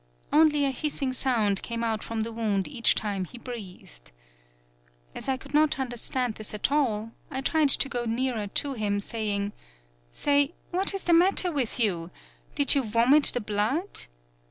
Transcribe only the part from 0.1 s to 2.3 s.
Only a hissing sound came out from